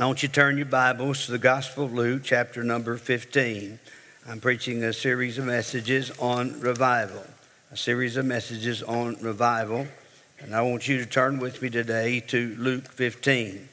[0.00, 3.78] I want you turn your Bibles to the Gospel of Luke, chapter number 15.
[4.26, 7.22] I'm preaching a series of messages on revival,
[7.70, 9.86] a series of messages on revival.
[10.38, 13.68] And I want you to turn with me today to Luke 15.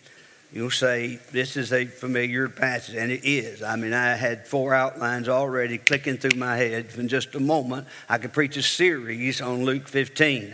[0.51, 3.63] You'll say, This is a familiar passage, and it is.
[3.63, 6.87] I mean, I had four outlines already clicking through my head.
[6.97, 10.53] In just a moment, I could preach a series on Luke 15.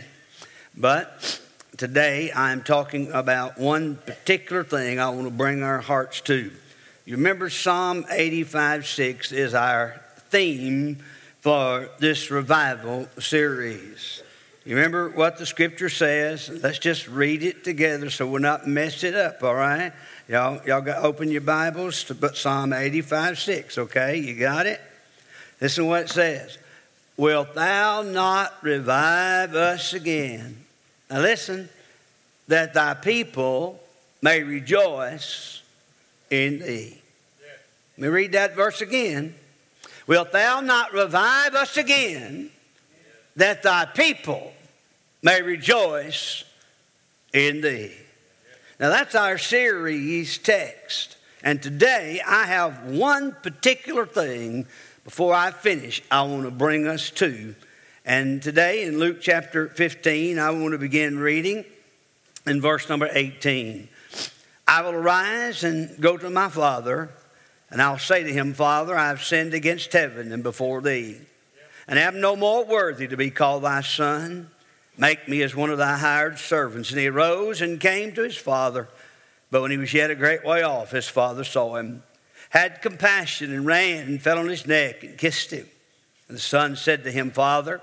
[0.76, 1.40] But
[1.76, 6.50] today I'm talking about one particular thing I want to bring our hearts to.
[7.04, 10.98] You remember Psalm 85 6 is our theme
[11.40, 14.22] for this revival series.
[14.64, 16.48] You remember what the scripture says?
[16.48, 19.92] Let's just read it together so we're not mess it up, all right?
[20.26, 24.16] Y'all, y'all got open your Bibles to Psalm 85 6, okay?
[24.16, 24.80] You got it?
[25.60, 26.56] Listen to what it says.
[27.18, 30.63] Wilt thou not revive us again?
[31.14, 31.68] Now listen,
[32.48, 33.80] that thy people
[34.20, 35.62] may rejoice
[36.28, 37.00] in thee.
[37.96, 39.36] Let me read that verse again.
[40.08, 42.50] Wilt thou not revive us again,
[43.36, 44.54] that thy people
[45.22, 46.42] may rejoice
[47.32, 47.92] in thee?
[48.80, 51.16] Now that's our series text.
[51.44, 54.66] And today I have one particular thing
[55.04, 57.54] before I finish I want to bring us to.
[58.06, 61.64] And today in Luke chapter 15, I want to begin reading
[62.46, 63.88] in verse number 18.
[64.68, 67.08] I will arise and go to my father,
[67.70, 71.16] and I'll say to him, Father, I have sinned against heaven and before thee,
[71.88, 74.50] and am no more worthy to be called thy son.
[74.98, 76.90] Make me as one of thy hired servants.
[76.90, 78.86] And he arose and came to his father.
[79.50, 82.02] But when he was yet a great way off, his father saw him,
[82.50, 85.66] had compassion, and ran and fell on his neck and kissed him.
[86.28, 87.80] And the son said to him, Father,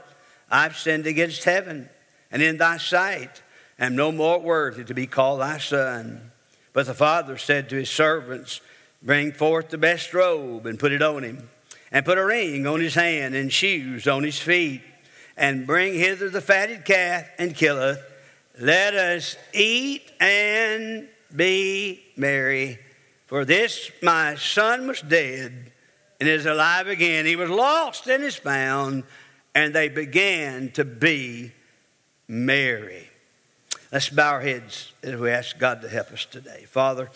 [0.51, 1.89] I've sinned against heaven
[2.31, 3.41] and in thy sight,
[3.79, 6.31] am no more worthy to be called thy son.
[6.73, 8.61] But the father said to his servants,
[9.03, 11.49] Bring forth the best robe and put it on him,
[11.91, 14.81] and put a ring on his hand and shoes on his feet,
[15.35, 17.99] and bring hither the fatted calf and kill it.
[18.59, 22.79] Let us eat and be merry.
[23.25, 25.71] For this my son was dead
[26.19, 27.25] and is alive again.
[27.25, 29.03] He was lost and is found
[29.53, 31.51] and they began to be
[32.27, 33.09] merry.
[33.91, 36.65] Let's bow our heads as we ask God to help us today.
[36.67, 37.09] Father,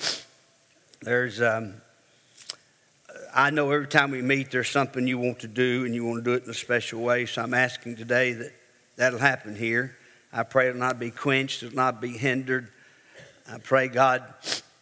[1.02, 1.76] there's, um,
[3.34, 6.24] I know every time we meet, there's something you want to do and you want
[6.24, 7.26] to do it in a special way.
[7.26, 8.52] So I'm asking today that
[8.98, 9.96] that'll happen here.
[10.34, 12.68] I pray it'll not be quenched, it'll not be hindered.
[13.50, 14.24] I pray, God,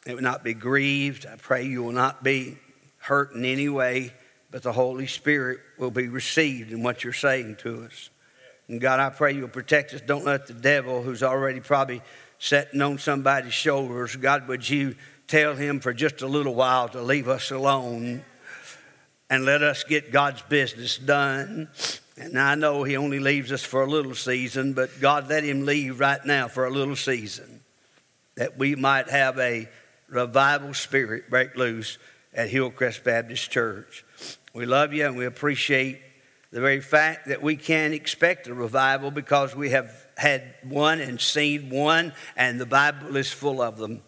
[0.08, 1.28] it will not be grieved.
[1.28, 2.58] I pray you will not be
[2.98, 4.14] hurt in any way
[4.54, 8.12] but the Holy Spirit will be received in what you're saying to us.
[8.68, 10.02] And God, I pray you'll protect us.
[10.02, 12.04] Don't let the devil, who's already probably
[12.38, 14.96] sitting on somebody's shoulders, God, would you
[15.28, 18.24] tell him for just a little while to leave us alone
[19.28, 21.68] and let us get God's business done.
[22.16, 25.66] And I know he only leaves us for a little season, but God, let him
[25.66, 27.62] leave right now for a little season
[28.36, 29.68] that we might have a
[30.10, 31.98] revival spirit break loose
[32.36, 34.06] at Hillcrest Baptist Church.
[34.54, 36.00] We love you and we appreciate
[36.52, 41.20] the very fact that we can expect a revival because we have had one and
[41.20, 44.04] seen one, and the Bible is full of them.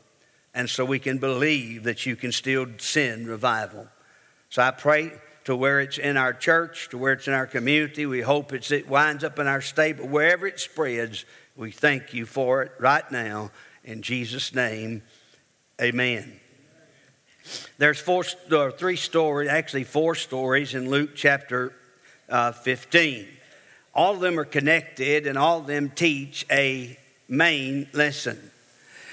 [0.54, 3.88] And so we can believe that you can still send revival.
[4.50, 5.12] So I pray
[5.46, 8.06] to where it's in our church, to where it's in our community.
[8.06, 11.26] We hope it winds up in our state, but wherever it spreads,
[11.56, 13.50] we thank you for it right now.
[13.84, 15.02] In Jesus' name,
[15.82, 16.40] amen.
[17.78, 21.74] There's four, or three stories, actually four stories in Luke chapter
[22.30, 23.28] uh, 15.
[23.94, 26.98] All of them are connected and all of them teach a
[27.28, 28.52] main lesson.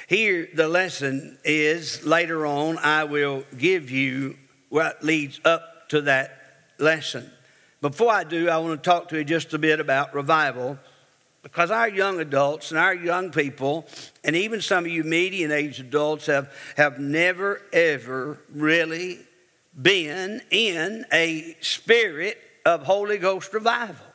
[0.08, 4.36] Here, the lesson is later on, I will give you
[4.68, 6.38] what leads up to that
[6.78, 7.30] lesson.
[7.80, 10.78] Before I do, I want to talk to you just a bit about revival
[11.42, 13.86] because our young adults and our young people,
[14.22, 19.18] and even some of you median age adults, have, have never, ever really
[19.80, 24.06] been in a spirit of Holy Ghost revival.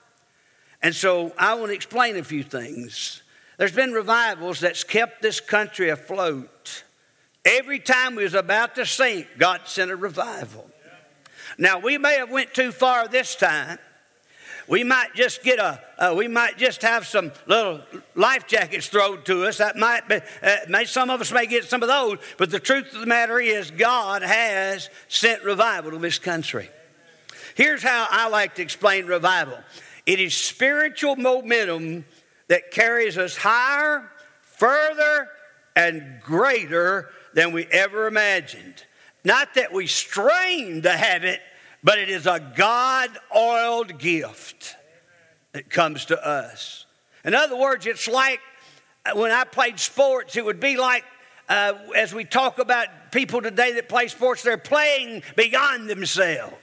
[0.82, 3.24] And so I want to explain a few things.
[3.58, 6.84] There's been revivals that's kept this country afloat.
[7.44, 10.70] Every time we was about to sink, God sent a revival.
[11.58, 13.80] Now we may have went too far this time,
[14.68, 17.82] we might just get a, uh, we might just have some little
[18.16, 19.58] life jackets thrown to us.
[19.58, 22.60] That might be, uh, may, some of us may get some of those, but the
[22.60, 26.70] truth of the matter is, God has sent revival to this country.
[27.56, 29.58] Here's how I like to explain revival
[30.06, 32.06] it is spiritual momentum
[32.48, 34.10] that carries us higher,
[34.42, 35.28] further,
[35.76, 38.84] and greater than we ever imagined.
[39.24, 41.42] Not that we strain to have it,
[41.88, 44.76] but it is a God oiled gift
[45.54, 46.86] that comes to us.
[47.24, 48.42] In other words, it's like
[49.06, 51.06] uh, when I played sports, it would be like
[51.48, 56.58] uh, as we talk about people today that play sports, they're playing beyond themselves.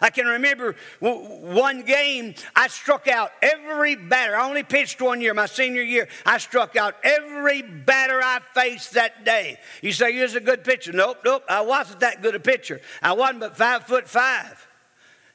[0.00, 4.36] I can remember one game I struck out every batter.
[4.36, 6.08] I only pitched one year, my senior year.
[6.24, 9.58] I struck out every batter I faced that day.
[9.82, 10.92] You say you was a good pitcher?
[10.92, 11.44] Nope, nope.
[11.48, 12.80] I wasn't that good a pitcher.
[13.02, 14.66] I wasn't but five foot five.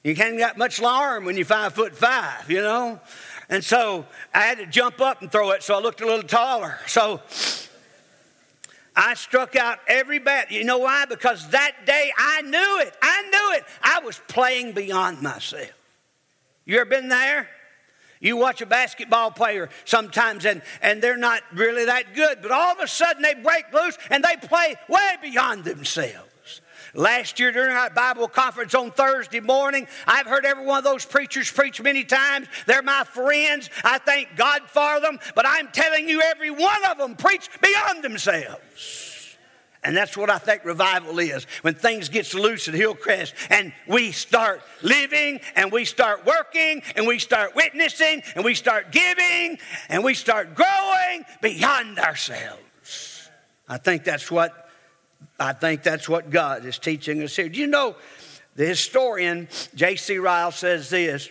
[0.03, 2.99] You can't got much arm when you're five foot five, you know.
[3.49, 6.27] And so I had to jump up and throw it, so I looked a little
[6.27, 6.79] taller.
[6.87, 7.21] So
[8.95, 10.51] I struck out every bat.
[10.51, 11.05] You know why?
[11.05, 12.95] Because that day I knew it.
[13.01, 13.65] I knew it.
[13.81, 15.71] I was playing beyond myself.
[16.65, 17.49] You ever been there?
[18.19, 22.71] You watch a basketball player sometimes and, and they're not really that good, but all
[22.71, 26.29] of a sudden they break loose and they play way beyond themselves.
[26.95, 31.05] Last year during our Bible conference on Thursday morning, I've heard every one of those
[31.05, 32.47] preachers preach many times.
[32.65, 33.69] They're my friends.
[33.83, 35.19] I thank God for them.
[35.35, 39.37] But I'm telling you, every one of them preach beyond themselves.
[39.83, 41.45] And that's what I think revival is.
[41.61, 47.05] When things gets loose at Hillcrest and we start living and we start working and
[47.05, 49.59] we start witnessing and we start giving
[49.89, 53.29] and we start growing beyond ourselves.
[53.67, 54.64] I think that's what
[55.39, 57.49] I think that's what God is teaching us here.
[57.49, 57.95] Do you know
[58.55, 60.17] the historian J.C.
[60.17, 61.29] Ryle says this?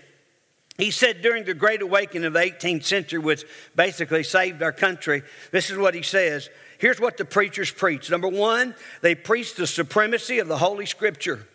[0.76, 3.44] He said during the Great Awakening of the 18th century, which
[3.76, 6.50] basically saved our country, this is what he says.
[6.78, 8.10] Here's what the preachers preached.
[8.10, 11.46] Number one, they preached the supremacy of the Holy Scripture.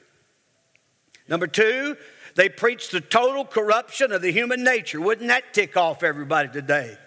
[1.28, 1.98] Number two,
[2.36, 5.02] they preached the total corruption of the human nature.
[5.02, 6.98] Wouldn't that tick off everybody today?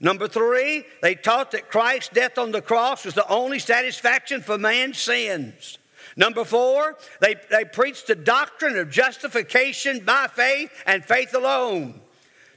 [0.00, 4.56] Number three, they taught that Christ's death on the cross was the only satisfaction for
[4.56, 5.78] man's sins.
[6.16, 12.00] Number four, they, they preached the doctrine of justification by faith and faith alone.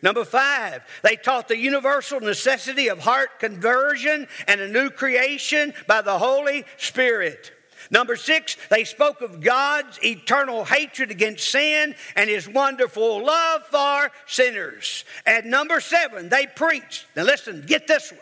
[0.04, 6.02] Number five, they taught the universal necessity of heart conversion and a new creation by
[6.02, 7.52] the Holy Spirit.
[7.92, 14.10] Number six, they spoke of God's eternal hatred against sin and his wonderful love for
[14.26, 15.04] sinners.
[15.26, 17.06] And number seven, they preached.
[17.18, 18.22] Now listen, get this one.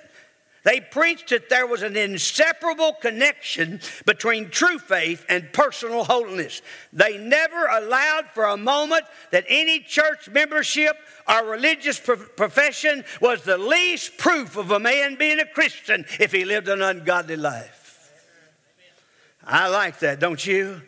[0.64, 6.62] They preached that there was an inseparable connection between true faith and personal holiness.
[6.92, 13.58] They never allowed for a moment that any church membership or religious profession was the
[13.58, 17.79] least proof of a man being a Christian if he lived an ungodly life.
[19.50, 20.80] I like that, don't you?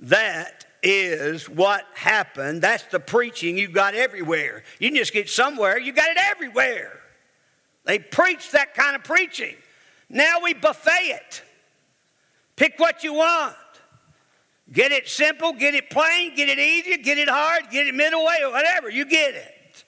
[0.00, 2.60] That is what happened.
[2.60, 4.64] That's the preaching you got everywhere.
[4.80, 6.98] You can just get somewhere, you got it everywhere.
[7.84, 9.54] They preach that kind of preaching.
[10.08, 11.42] Now we buffet it.
[12.56, 13.54] Pick what you want.
[14.72, 18.24] Get it simple, get it plain, get it easy, get it hard, get it middle
[18.24, 18.90] way, or whatever.
[18.90, 19.84] You get it.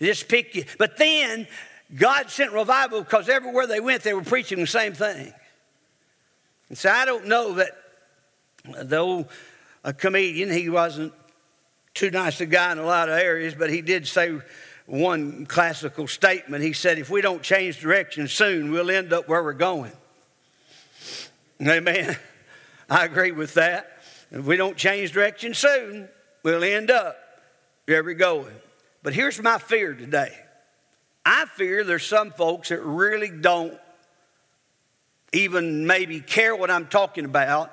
[0.00, 0.64] Just pick you.
[0.78, 1.46] But then
[1.94, 5.32] God sent revival because everywhere they went, they were preaching the same thing.
[6.68, 7.72] And so I don't know that
[8.82, 9.26] though
[9.84, 11.12] a comedian, he wasn't
[11.94, 14.38] too nice a guy in a lot of areas, but he did say
[14.86, 16.62] one classical statement.
[16.62, 19.92] He said, If we don't change direction soon, we'll end up where we're going.
[21.60, 22.16] Amen.
[22.90, 24.02] I agree with that.
[24.30, 26.08] If we don't change direction soon,
[26.42, 27.16] we'll end up
[27.86, 28.54] where we're going.
[29.02, 30.36] But here's my fear today
[31.24, 33.78] I fear there's some folks that really don't
[35.36, 37.72] even maybe care what I'm talking about,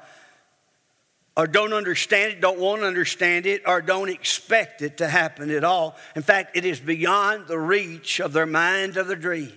[1.36, 5.50] or don't understand it, don't want to understand it, or don't expect it to happen
[5.50, 5.96] at all.
[6.15, 9.51] In fact, it is beyond the reach of their mind of their dreams.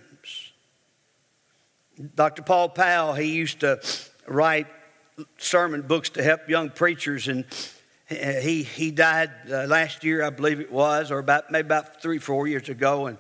[2.15, 2.43] Dr.
[2.43, 3.81] Paul Powell, he used to
[4.27, 4.67] write
[5.39, 7.45] sermon books to help young preachers, and
[8.09, 12.19] he, he died uh, last year, I believe it was, or about maybe about three,
[12.19, 13.07] four years ago.
[13.07, 13.19] And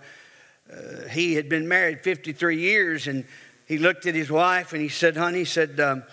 [0.73, 3.25] uh, he had been married 53 years, and
[3.67, 6.05] he looked at his wife and he said, Honey, he said, um,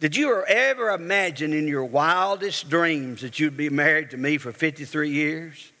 [0.00, 4.50] Did you ever imagine in your wildest dreams that you'd be married to me for
[4.50, 5.72] 53 years?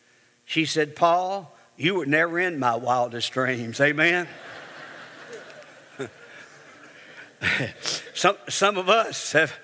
[0.44, 3.80] She said, Paul, you were never in my wildest dreams.
[3.80, 4.28] Amen.
[8.14, 9.54] some, some of us have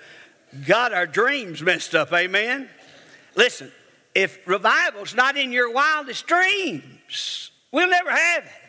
[0.65, 2.11] got our dreams messed up.
[2.11, 2.67] Amen.
[3.35, 3.71] Listen,
[4.15, 8.68] if revival's not in your wildest dreams, we'll never have it.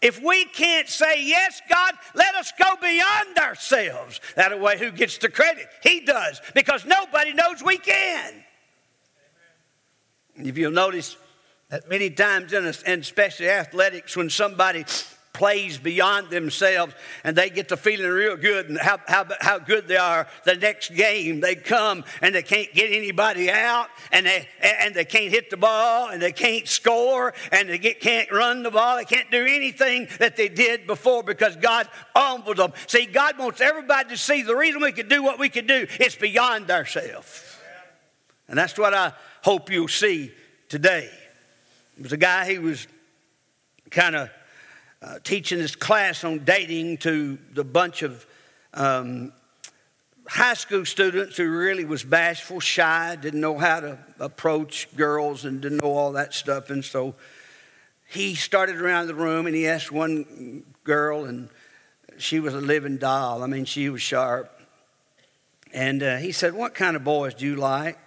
[0.00, 5.18] If we can't say, Yes, God, let us go beyond ourselves, that way, who gets
[5.18, 5.66] the credit?
[5.82, 8.44] He does, because nobody knows we can.
[10.36, 11.16] If you'll notice
[11.68, 14.84] that many times, in, especially athletics, when somebody
[15.32, 19.86] plays beyond themselves and they get to feeling real good and how, how, how good
[19.86, 21.40] they are the next game.
[21.40, 25.56] They come and they can't get anybody out and they, and they can't hit the
[25.56, 28.96] ball and they can't score and they get, can't run the ball.
[28.96, 32.72] They can't do anything that they did before because god humbled them.
[32.86, 35.86] See god wants everybody to see the reason we can do what we can do
[36.00, 37.44] it's beyond ourselves.
[38.48, 40.32] And that's what i hope you'll see
[40.68, 41.10] today.
[41.96, 42.86] There was a guy he was
[43.90, 44.30] kind of
[45.00, 48.26] uh, teaching this class on dating to the bunch of
[48.74, 49.32] um,
[50.28, 55.60] high school students who really was bashful, shy, didn't know how to approach girls and
[55.60, 56.70] didn't know all that stuff.
[56.70, 57.14] And so
[58.08, 61.48] he started around the room and he asked one girl, and
[62.16, 63.42] she was a living doll.
[63.42, 64.54] I mean, she was sharp.
[65.72, 67.98] And uh, he said, What kind of boys do you like?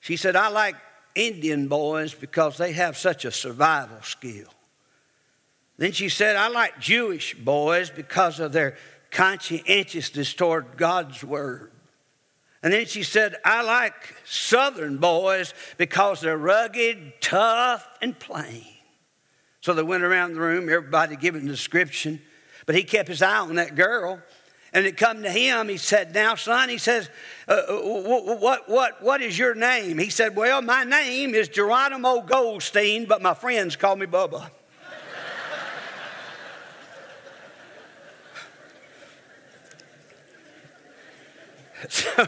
[0.00, 0.76] She said, I like
[1.14, 4.48] Indian boys because they have such a survival skill.
[5.76, 8.76] Then she said, I like Jewish boys because of their
[9.10, 11.72] conscientiousness toward God's word.
[12.62, 18.64] And then she said, I like Southern boys because they're rugged, tough, and plain.
[19.60, 22.22] So they went around the room, everybody giving a description.
[22.66, 24.20] But he kept his eye on that girl.
[24.72, 27.08] And it come to him, he said, Now, son, he says,
[27.46, 29.98] uh, uh what, what, what is your name?
[29.98, 34.50] He said, Well, my name is Geronimo Goldstein, but my friends call me Bubba.
[41.88, 42.26] So,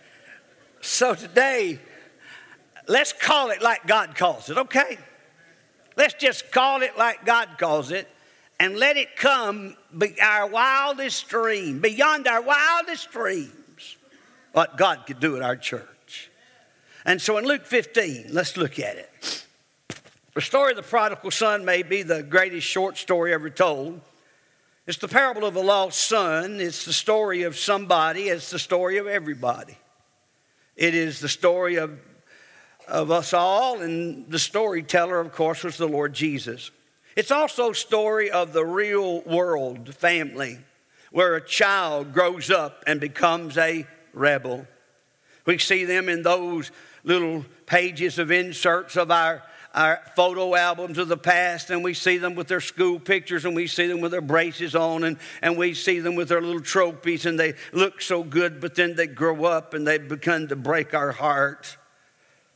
[0.80, 1.78] so today,
[2.86, 4.98] let's call it like God calls it, okay?
[5.96, 8.08] Let's just call it like God calls it
[8.58, 13.96] and let it come be our wildest dream, beyond our wildest dreams,
[14.52, 16.30] what God could do at our church.
[17.04, 19.44] And so in Luke 15, let's look at it.
[20.34, 24.00] The story of the prodigal son may be the greatest short story ever told.
[24.86, 26.60] It's the parable of a lost son.
[26.60, 28.28] It's the story of somebody.
[28.28, 29.76] It's the story of everybody.
[30.76, 31.98] It is the story of,
[32.86, 36.70] of us all, and the storyteller, of course, was the Lord Jesus.
[37.16, 40.58] It's also story of the real world family,
[41.10, 44.68] where a child grows up and becomes a rebel.
[45.46, 46.70] We see them in those
[47.02, 49.42] little pages of inserts of our
[49.76, 53.54] our photo albums of the past and we see them with their school pictures and
[53.54, 56.62] we see them with their braces on and, and we see them with their little
[56.62, 60.56] trophies and they look so good, but then they grow up and they begin to
[60.56, 61.76] break our heart.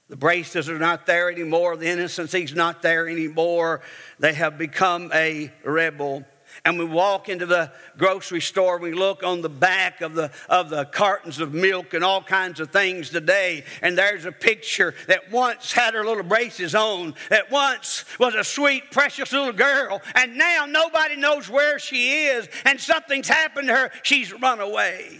[0.08, 1.76] The braces are not there anymore.
[1.76, 3.82] The innocency's not there anymore.
[4.18, 6.24] They have become a rebel
[6.64, 10.70] and we walk into the grocery store, we look on the back of the, of
[10.70, 15.30] the cartons of milk and all kinds of things today, and there's a picture that
[15.30, 20.36] once had her little braces on, that once was a sweet, precious little girl, and
[20.36, 23.90] now nobody knows where she is, and something's happened to her.
[24.02, 25.18] She's run away.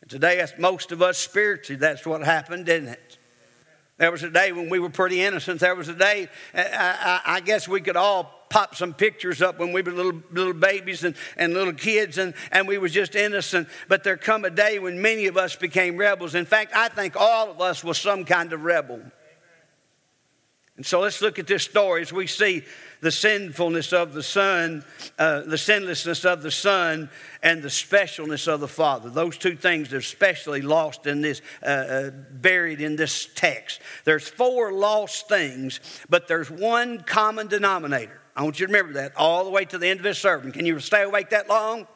[0.00, 3.18] And today, that's most of us spiritually, that's what happened, didn't it?
[3.98, 5.60] There was a day when we were pretty innocent.
[5.60, 9.58] There was a day, I, I, I guess we could all pop some pictures up
[9.58, 13.14] when we were little, little babies and, and little kids and, and we was just
[13.14, 13.68] innocent.
[13.88, 16.34] But there come a day when many of us became rebels.
[16.34, 19.00] In fact, I think all of us was some kind of rebel.
[20.80, 22.62] And so let's look at this story as we see
[23.02, 24.82] the sinfulness of the Son,
[25.18, 27.10] uh, the sinlessness of the Son,
[27.42, 29.10] and the specialness of the Father.
[29.10, 33.80] Those two things are especially lost in this, uh, uh, buried in this text.
[34.04, 38.20] There's four lost things, but there's one common denominator.
[38.40, 40.50] I want you to remember that all the way to the end of this sermon.
[40.50, 41.86] Can you stay awake that long?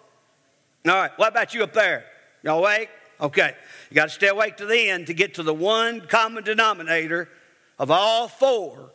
[0.87, 1.11] All right.
[1.17, 2.05] What about you up there?
[2.43, 2.91] Y'all awake?
[3.19, 3.55] Okay.
[3.89, 7.31] You got to stay awake to the end to get to the one common denominator
[7.79, 8.93] of all four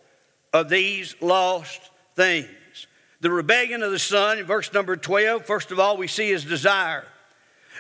[0.53, 2.47] of these lost things.
[3.21, 6.45] The rebellion of the son in verse number 12, first of all, we see his
[6.45, 7.07] desire.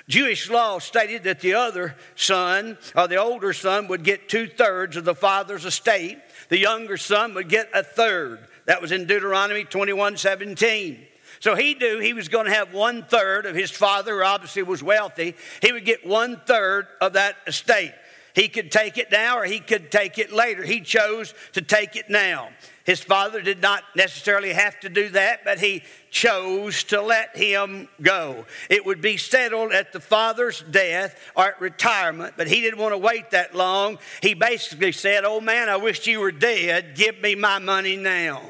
[0.07, 4.97] Jewish law stated that the other son, or the older son, would get two thirds
[4.97, 6.17] of the father's estate.
[6.47, 8.39] The younger son would get a third.
[8.69, 10.99] That was in Deuteronomy 21 17.
[11.39, 14.83] So he knew he was going to have one third of his father, obviously was
[14.83, 15.35] wealthy.
[15.63, 17.95] He would get one third of that estate.
[18.35, 20.61] He could take it now or he could take it later.
[20.61, 22.49] He chose to take it now.
[22.85, 27.89] His father did not necessarily have to do that, but he chose to let him
[28.03, 28.45] go.
[28.69, 32.93] It would be settled at the father's death or at retirement, but he didn't want
[32.93, 33.97] to wait that long.
[34.21, 36.93] He basically said, Oh man, I wish you were dead.
[36.93, 38.43] Give me my money now.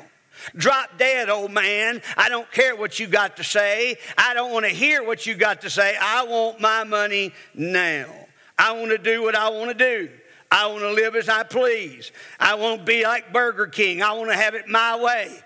[0.55, 2.01] Drop dead, old man.
[2.17, 3.97] I don't care what you got to say.
[4.17, 5.95] I don't want to hear what you got to say.
[5.99, 8.07] I want my money now.
[8.57, 10.09] I want to do what I want to do.
[10.51, 12.11] I want to live as I please.
[12.39, 14.01] I won't be like Burger King.
[14.01, 15.43] I want to have it my way.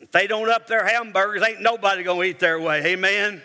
[0.00, 2.84] If they don't up their hamburgers, ain't nobody going to eat their way.
[2.86, 3.40] Amen.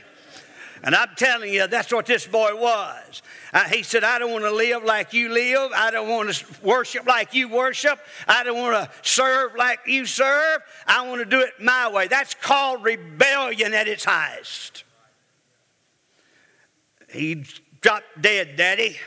[0.84, 3.22] And I'm telling you, that's what this boy was.
[3.53, 5.72] Uh, he said, I don't want to live like you live.
[5.75, 8.00] I don't want to worship like you worship.
[8.27, 10.62] I don't want to serve like you serve.
[10.86, 12.07] I want to do it my way.
[12.07, 14.84] That's called rebellion at its highest.
[17.10, 17.43] He
[17.81, 18.98] dropped dead, Daddy.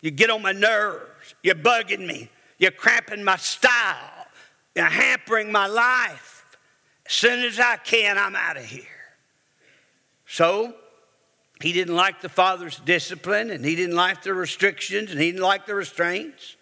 [0.00, 1.34] You get on my nerves.
[1.42, 2.30] You're bugging me.
[2.58, 4.26] You're cramping my style.
[4.74, 6.46] You're hampering my life.
[7.04, 8.84] As soon as I can, I'm out of here.
[10.26, 10.74] So
[11.62, 15.44] he didn't like the father's discipline, and he didn't like the restrictions, and he didn't
[15.44, 16.56] like the restraints.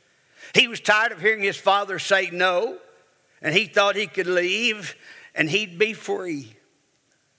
[0.55, 2.79] He was tired of hearing his father say no,
[3.43, 4.97] and he thought he could leave
[5.35, 6.55] and he'd be free.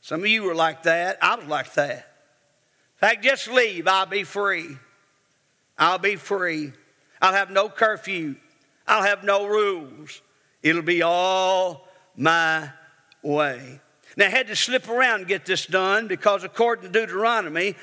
[0.01, 1.17] Some of you were like that.
[1.21, 1.97] I was like that.
[1.97, 4.77] In fact, just leave, I'll be free.
[5.77, 6.73] I'll be free.
[7.21, 8.35] I'll have no curfew.
[8.87, 10.21] I'll have no rules.
[10.63, 12.69] It'll be all my
[13.21, 13.79] way.
[14.17, 17.75] Now, I had to slip around and get this done because, according to Deuteronomy,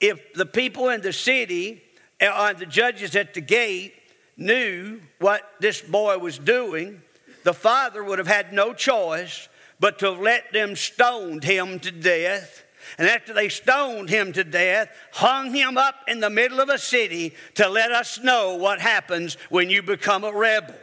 [0.00, 1.82] if the people in the city
[2.20, 3.94] or uh, the judges at the gate
[4.36, 7.02] knew what this boy was doing,
[7.44, 9.48] the father would have had no choice
[9.78, 12.64] but to have let them stone him to death.
[12.98, 16.78] And after they stoned him to death, hung him up in the middle of a
[16.78, 20.74] city to let us know what happens when you become a rebel.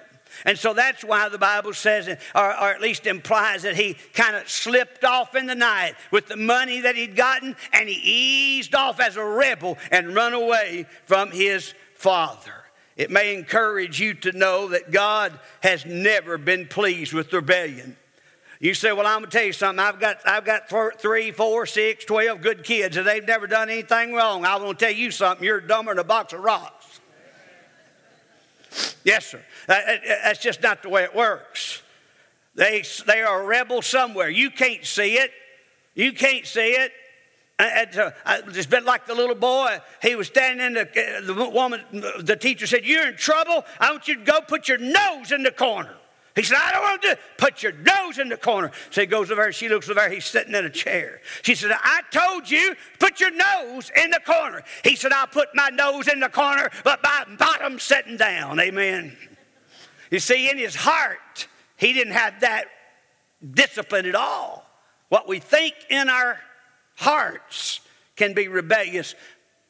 [0.45, 4.35] And so that's why the Bible says, or, or at least implies, that he kind
[4.35, 8.75] of slipped off in the night with the money that he'd gotten and he eased
[8.75, 12.53] off as a rebel and run away from his father.
[12.97, 17.95] It may encourage you to know that God has never been pleased with rebellion.
[18.59, 19.83] You say, Well, I'm going to tell you something.
[19.83, 20.69] I've got, I've got
[21.01, 24.45] three, four, six, twelve good kids, and they've never done anything wrong.
[24.45, 25.43] I want to tell you something.
[25.43, 26.99] You're dumber than a box of rocks.
[29.03, 29.41] Yes, sir.
[29.67, 31.81] That's just not the way it works.
[32.55, 34.29] They, they are a rebel somewhere.
[34.29, 35.31] You can't see it.
[35.95, 36.91] You can't see it.
[37.59, 39.79] It's been like the little boy.
[40.01, 41.81] He was standing in the, the woman,
[42.19, 43.63] the teacher said, You're in trouble.
[43.79, 45.95] I want you to go put your nose in the corner.
[46.35, 47.17] He said, I don't want to.
[47.37, 48.71] Put your nose in the corner.
[48.89, 49.51] So he goes over there.
[49.51, 50.09] She looks over there.
[50.09, 51.19] He's sitting in a chair.
[51.41, 54.63] She said, I told you, put your nose in the corner.
[54.83, 58.61] He said, I'll put my nose in the corner, but my bottom's sitting down.
[58.61, 59.17] Amen.
[60.11, 61.47] You see, in his heart,
[61.77, 62.65] he didn't have that
[63.49, 64.65] discipline at all.
[65.09, 66.39] What we think in our
[66.95, 67.79] hearts
[68.15, 69.15] can be rebellious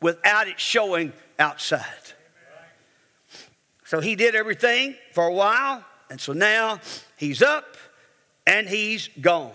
[0.02, 1.86] without it showing outside.
[3.86, 6.82] So he did everything for a while and so now
[7.16, 7.78] he's up
[8.46, 9.54] and he's gone.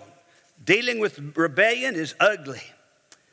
[0.64, 2.62] Dealing with rebellion is ugly.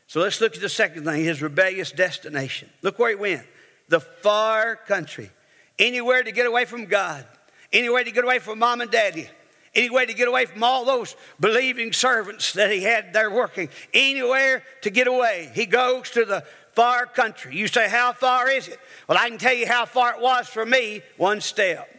[0.08, 2.70] So let's look at the second thing his rebellious destination.
[2.82, 3.44] Look where he went
[3.88, 5.32] the far country.
[5.80, 7.26] Anywhere to get away from God,
[7.74, 9.28] anywhere to get away from mom and daddy,
[9.76, 14.64] anywhere to get away from all those believing servants that he had there working, anywhere
[14.84, 15.52] to get away.
[15.54, 17.56] He goes to the far country.
[17.56, 18.80] You say, How far is it?
[19.08, 21.90] Well, I can tell you how far it was for me one step.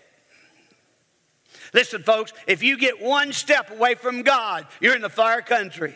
[1.73, 5.95] Listen, folks, if you get one step away from God, you're in the far country.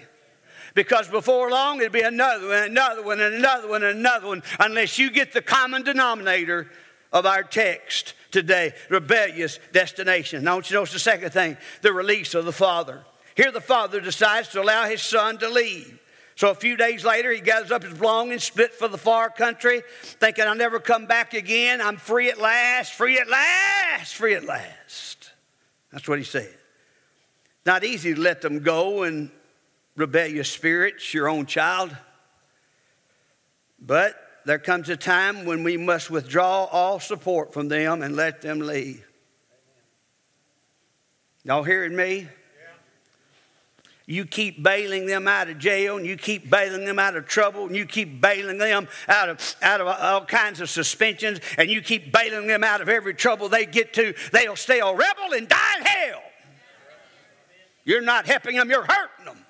[0.75, 4.43] Because before long, it'll be another one, another one, and another one, and another one,
[4.59, 6.69] unless you get the common denominator
[7.12, 10.45] of our text today rebellious destination.
[10.45, 13.03] Now, I want you to notice the second thing the release of the Father.
[13.35, 15.99] Here, the Father decides to allow his Son to leave.
[16.35, 19.83] So a few days later, he gathers up his belongings, split for the far country,
[20.03, 21.81] thinking, I'll never come back again.
[21.81, 25.33] I'm free at last, free at last, free at last.
[25.93, 26.53] That's what he said.
[27.67, 29.33] Not easy to let them go in
[29.97, 31.97] rebellious spirits, your own child.
[33.81, 34.14] But
[34.48, 38.61] there comes a time when we must withdraw all support from them and let them
[38.61, 39.06] leave.
[41.44, 42.26] Y'all hearing me?
[44.06, 47.66] You keep bailing them out of jail and you keep bailing them out of trouble
[47.66, 51.82] and you keep bailing them out of, out of all kinds of suspensions and you
[51.82, 55.46] keep bailing them out of every trouble they get to, they'll stay a rebel and
[55.46, 56.22] die in hell.
[57.84, 59.44] You're not helping them, you're hurting them.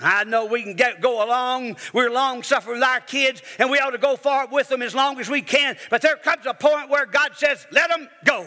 [0.00, 1.76] I know we can get, go along.
[1.92, 4.94] We're long suffering with our kids, and we ought to go forward with them as
[4.94, 5.76] long as we can.
[5.90, 8.46] But there comes a point where God says, let them go.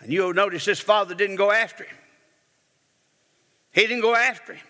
[0.00, 1.96] And you'll notice this father didn't go after him.
[3.72, 4.66] He didn't go after him.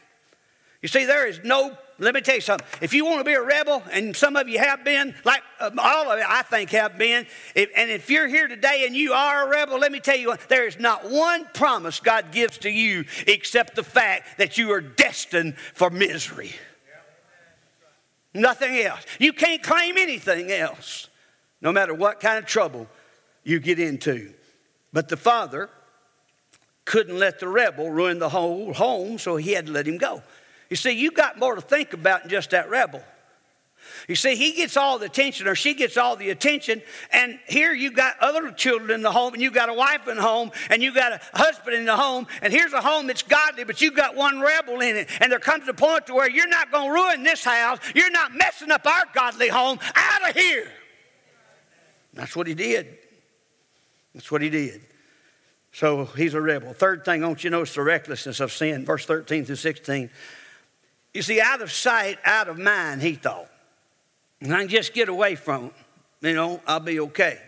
[0.82, 2.66] You see, there is no, let me tell you something.
[2.80, 5.78] If you want to be a rebel, and some of you have been, like um,
[5.78, 9.12] all of you, I think, have been, if, and if you're here today and you
[9.12, 12.70] are a rebel, let me tell you, there is not one promise God gives to
[12.70, 16.52] you except the fact that you are destined for misery.
[18.34, 19.04] Nothing else.
[19.20, 21.08] You can't claim anything else,
[21.60, 22.88] no matter what kind of trouble
[23.44, 24.32] you get into.
[24.92, 25.70] But the Father
[26.84, 30.22] couldn't let the rebel ruin the whole home, so he had to let him go.
[30.72, 33.04] You see, you got more to think about than just that rebel.
[34.08, 36.80] You see, he gets all the attention or she gets all the attention,
[37.12, 40.16] and here you got other children in the home, and you got a wife in
[40.16, 43.22] the home, and you got a husband in the home, and here's a home that's
[43.22, 45.10] godly, but you've got one rebel in it.
[45.20, 48.10] And there comes a point to where you're not going to ruin this house, you're
[48.10, 49.78] not messing up our godly home.
[49.94, 50.72] Out of here.
[52.14, 52.96] That's what he did.
[54.14, 54.80] That's what he did.
[55.74, 56.72] So he's a rebel.
[56.72, 60.08] Third thing, I want you to notice the recklessness of sin, verse 13 through 16.
[61.14, 63.48] You see, out of sight, out of mind, he thought.
[64.40, 65.70] And I can just get away from him,
[66.20, 67.38] you know, I'll be okay.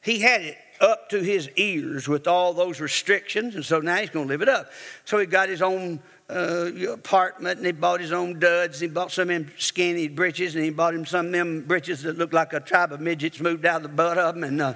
[0.00, 4.10] He had it up to his ears with all those restrictions, and so now he's
[4.10, 4.70] going to live it up.
[5.04, 8.80] So he got his own uh, apartment, and he bought his own duds.
[8.80, 12.02] He bought some of them skinny breeches, and he bought him some of them breeches
[12.02, 14.44] that looked like a tribe of midgets moved out of the butt of them.
[14.44, 14.74] And uh,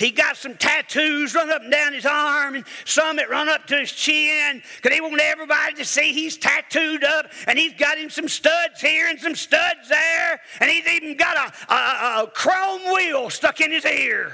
[0.00, 3.66] he got some tattoos run up and down his arm, and some that run up
[3.66, 7.98] to his chin, because he want everybody to see he's tattooed up, and he's got
[7.98, 12.30] him some studs here and some studs there, and he's even got a, a, a
[12.32, 14.32] chrome wheel stuck in his ear.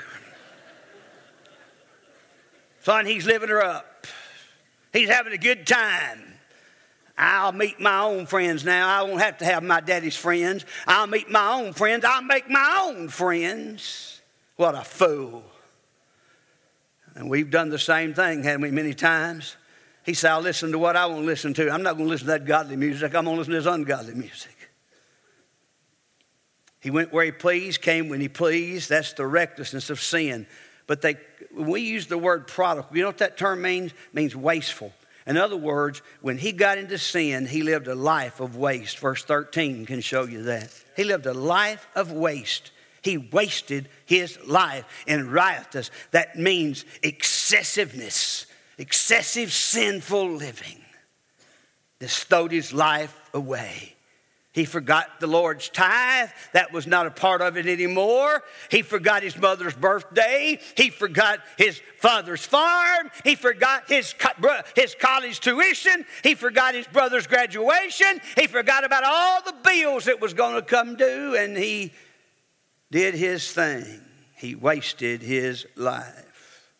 [2.82, 4.06] Son, he's living her up.
[4.92, 6.22] He's having a good time.
[7.18, 8.88] I'll meet my own friends now.
[8.88, 10.64] I won't have to have my daddy's friends.
[10.86, 12.04] I'll meet my own friends.
[12.04, 14.20] I'll make my own friends.
[14.54, 15.42] What a fool.
[17.16, 19.56] And we've done the same thing, haven't we, many times?
[20.04, 21.70] He said, I'll listen to what I want to listen to.
[21.70, 23.14] I'm not going to listen to that godly music.
[23.14, 24.52] I'm going to listen to this ungodly music.
[26.78, 28.90] He went where he pleased, came when he pleased.
[28.90, 30.46] That's the recklessness of sin.
[30.86, 31.16] But they,
[31.52, 33.92] when we use the word prodigal, you know what that term means?
[33.92, 34.92] It means wasteful.
[35.26, 38.98] In other words, when he got into sin, he lived a life of waste.
[39.00, 40.70] Verse 13 can show you that.
[40.94, 42.70] He lived a life of waste.
[43.06, 45.92] He wasted his life in riotous.
[46.10, 48.46] That means excessiveness,
[48.78, 50.80] excessive sinful living.
[52.00, 53.94] Just stowed his life away.
[54.52, 56.30] He forgot the Lord's tithe.
[56.52, 58.42] That was not a part of it anymore.
[58.72, 60.58] He forgot his mother's birthday.
[60.76, 63.10] He forgot his father's farm.
[63.22, 64.16] He forgot his,
[64.74, 66.04] his college tuition.
[66.24, 68.20] He forgot his brother's graduation.
[68.34, 71.36] He forgot about all the bills that was going to come due.
[71.36, 71.92] And he
[72.90, 74.00] did his thing,
[74.36, 76.70] he wasted his life.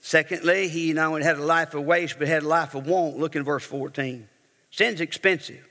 [0.00, 3.18] Secondly, he not only had a life of waste, but had a life of want.
[3.18, 4.28] Look in verse 14.
[4.70, 5.66] Sin's expensive.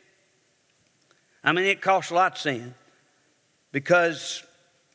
[1.43, 2.73] I mean, it costs a lot sin
[3.71, 4.43] because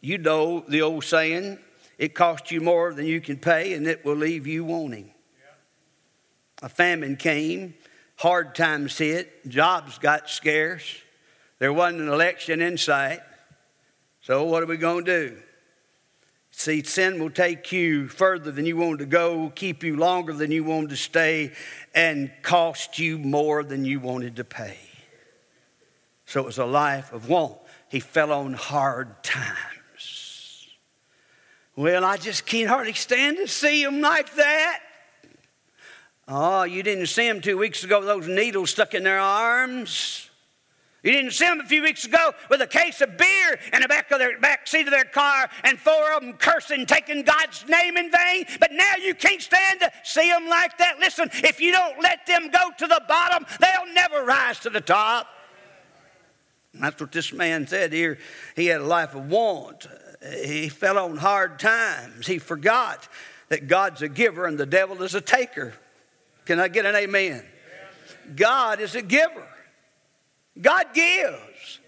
[0.01, 1.59] you know the old saying,
[1.99, 5.13] it costs you more than you can pay, and it will leave you wanting.
[6.63, 7.75] A famine came,
[8.17, 10.97] hard times hit, jobs got scarce,
[11.59, 13.21] there wasn't an election in sight.
[14.27, 15.37] So, what are we going to do?
[16.51, 20.51] See, sin will take you further than you wanted to go, keep you longer than
[20.51, 21.53] you wanted to stay,
[21.95, 24.79] and cost you more than you wanted to pay.
[26.25, 27.57] So it was a life of want.
[27.89, 30.71] He fell on hard times.
[31.77, 34.81] Well, I just can't hardly stand to see him like that.
[36.27, 40.26] Oh, you didn't see him two weeks ago with those needles stuck in their arms.
[41.07, 43.87] You didn't see them a few weeks ago with a case of beer in the
[43.87, 47.64] back of their back seat of their car and four of them cursing, taking God's
[47.69, 48.45] name in vain.
[48.59, 50.99] But now you can't stand to see them like that.
[50.99, 54.81] Listen, if you don't let them go to the bottom, they'll never rise to the
[54.81, 55.29] top.
[56.73, 58.19] And that's what this man said here.
[58.57, 59.87] He had a life of want.
[60.42, 62.27] He fell on hard times.
[62.27, 63.07] He forgot
[63.49, 65.73] that God's a giver and the devil is a taker.
[66.47, 67.45] Can I get an amen?
[68.35, 69.47] God is a giver.
[70.61, 71.81] God gives.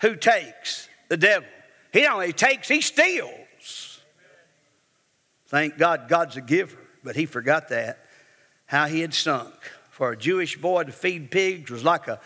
[0.00, 0.88] Who takes?
[1.08, 1.48] The devil.
[1.92, 4.00] He not only takes, he steals.
[5.48, 8.06] Thank God, God's a giver, but he forgot that.
[8.66, 9.54] How he had sunk.
[9.90, 12.20] For a Jewish boy to feed pigs was like a,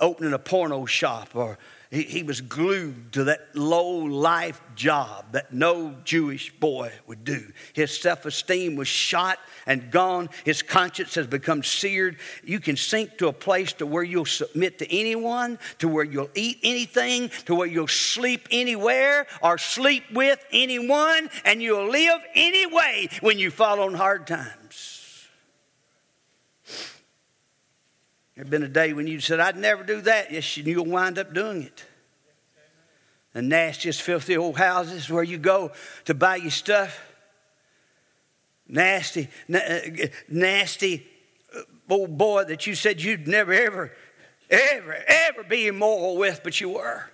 [0.00, 1.58] opening a porno shop or
[1.92, 7.52] he, was glued to that low life job that no Jewish boy would do.
[7.74, 10.30] His self esteem was shot and gone.
[10.44, 12.16] His conscience has become seared.
[12.42, 16.30] You can sink to a place to where you'll submit to anyone, to where you'll
[16.34, 23.10] eat anything, to where you'll sleep anywhere or sleep with anyone, and you'll live anyway
[23.20, 24.91] when you fall on hard times.
[28.34, 30.32] There's been a day when you said, I'd never do that.
[30.32, 31.84] Yes, and you'll wind up doing it.
[33.34, 35.72] The nastiest, filthy old houses where you go
[36.04, 37.00] to buy your stuff.
[38.68, 39.80] Nasty, uh,
[40.28, 41.06] nasty
[41.54, 43.92] uh, old boy that you said you'd never, ever,
[44.48, 47.04] ever, ever be immoral with, but you were.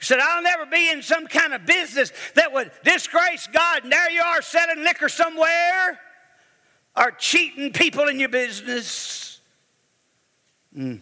[0.00, 3.84] You said, I'll never be in some kind of business that would disgrace God.
[3.84, 5.98] And there you are selling liquor somewhere
[6.96, 9.40] or cheating people in your business.
[10.76, 11.00] Mm.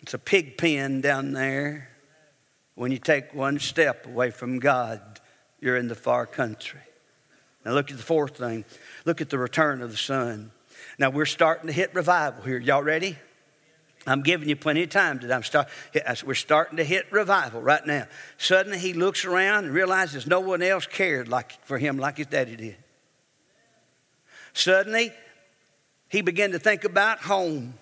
[0.00, 1.88] It's a pig pen down there.
[2.74, 5.00] When you take one step away from God,
[5.60, 6.80] you're in the far country.
[7.64, 8.64] Now, look at the fourth thing.
[9.04, 10.50] Look at the return of the son.
[10.98, 12.58] Now, we're starting to hit revival here.
[12.58, 13.16] Y'all ready?
[14.06, 15.32] I'm giving you plenty of time today.
[15.32, 15.68] I'm start,
[16.26, 18.06] we're starting to hit revival right now.
[18.36, 22.26] Suddenly he looks around and realizes no one else cared like, for him like his
[22.26, 22.76] daddy did.
[24.54, 25.12] Suddenly
[26.08, 27.74] he began to think about home.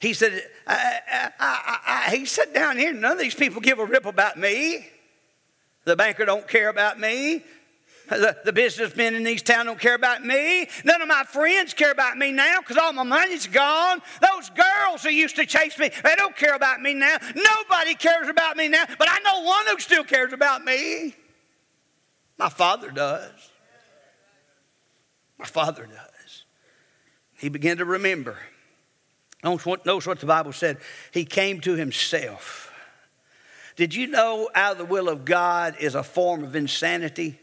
[0.00, 3.84] He said, I, I, I, he sat down here, none of these people give a
[3.84, 4.88] rip about me.
[5.84, 7.44] The banker don't care about me.
[8.08, 10.66] The, the businessmen in these towns don't care about me.
[10.84, 14.00] None of my friends care about me now because all my money's gone.
[14.20, 17.18] Those girls who used to chase me, they don't care about me now.
[17.36, 21.14] Nobody cares about me now, but I know one who still cares about me.
[22.36, 23.50] My father does.
[25.40, 26.44] My father does.
[27.38, 28.36] He began to remember.
[29.42, 29.64] Notice
[30.06, 30.76] what the Bible said.
[31.12, 32.72] He came to himself.
[33.74, 37.40] Did you know out of the will of God is a form of insanity?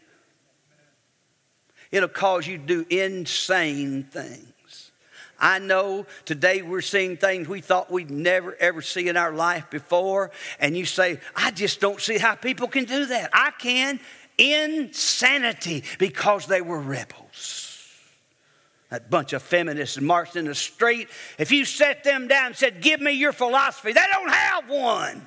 [1.89, 4.91] It'll cause you to do insane things.
[5.39, 9.69] I know today we're seeing things we thought we'd never ever see in our life
[9.71, 10.29] before,
[10.59, 13.31] and you say, I just don't see how people can do that.
[13.33, 13.99] I can.
[14.37, 17.66] Insanity because they were rebels.
[18.89, 21.09] That bunch of feminists marched in the street.
[21.37, 25.25] If you set them down and said, Give me your philosophy, they don't have one.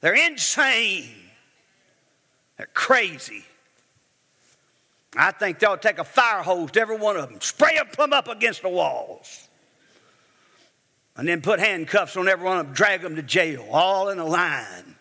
[0.00, 1.10] They're insane.
[2.56, 3.44] They're crazy.
[5.16, 8.28] I think they'll take a fire hose to every one of them, spray them up
[8.28, 9.48] against the walls,
[11.16, 14.18] and then put handcuffs on every one of them, drag them to jail, all in
[14.18, 14.96] a line.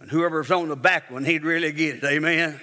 [0.00, 2.04] And whoever's on the back one, he'd really get it.
[2.04, 2.58] Amen.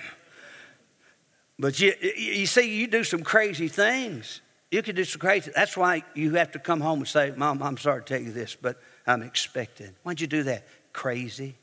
[1.60, 4.39] But you, you see, you do some crazy things.
[4.72, 5.52] You can do some crazy.
[5.54, 8.32] That's why you have to come home and say, "Mom, I'm sorry to tell you
[8.32, 10.65] this, but I'm expected." Why'd you do that?
[10.93, 11.56] Crazy.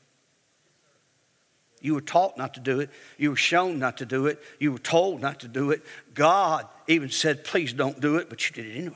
[1.81, 2.89] You were taught not to do it.
[3.17, 4.41] You were shown not to do it.
[4.59, 5.83] You were told not to do it.
[6.13, 8.95] God even said, please don't do it, but you did it anyway.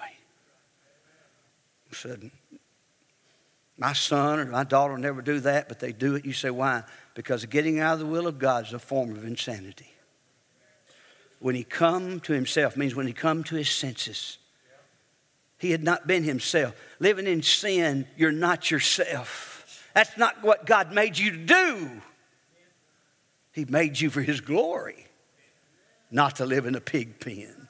[1.91, 2.31] I said,
[3.77, 6.25] my son or my daughter never do that, but they do it.
[6.25, 6.83] You say, why?
[7.13, 9.91] Because getting out of the will of God is a form of insanity.
[11.41, 14.37] When he come to himself means when he come to his senses.
[15.57, 16.73] He had not been himself.
[16.99, 19.89] Living in sin, you're not yourself.
[19.93, 22.01] That's not what God made you to do.
[23.51, 25.07] He made you for His glory,
[26.09, 27.67] not to live in a pig pen.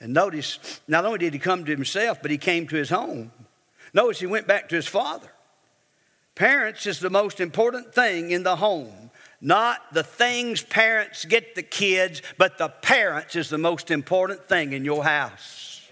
[0.00, 3.30] And notice, not only did he come to himself, but he came to his home.
[3.94, 5.30] Notice he went back to his father.
[6.34, 9.10] Parents is the most important thing in the home.
[9.44, 14.72] Not the things parents get the kids, but the parents is the most important thing
[14.72, 15.82] in your house.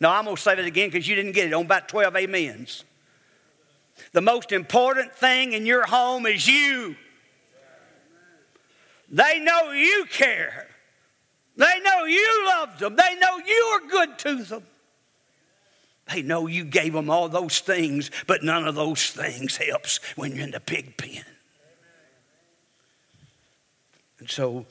[0.00, 2.16] Now, I'm going to say that again because you didn't get it on about 12
[2.16, 2.84] amens.
[4.12, 6.96] The most important thing in your home is you.
[9.10, 10.66] They know you care.
[11.56, 12.96] They know you loved them.
[12.96, 14.62] They know you are good to them.
[16.10, 20.34] They know you gave them all those things, but none of those things helps when
[20.34, 21.24] you're in the pig pen.
[24.18, 24.66] And so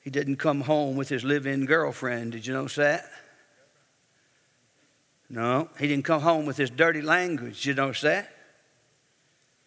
[0.00, 2.32] he didn't come home with his live in girlfriend.
[2.32, 3.04] Did you notice that?
[5.30, 7.56] No, he didn't come home with his dirty language.
[7.56, 8.32] Did you notice that?